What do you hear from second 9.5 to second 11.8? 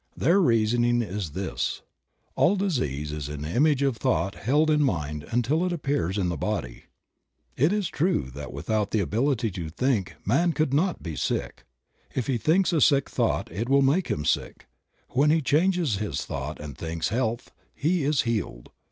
to think man could not be sick.